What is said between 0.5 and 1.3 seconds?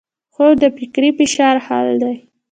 د فکري